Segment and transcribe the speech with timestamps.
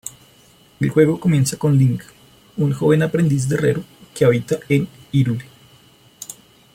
[0.79, 2.01] El juego comienza con Link,
[2.57, 3.83] un joven aprendiz de herrero
[4.15, 5.45] que habita en Hyrule.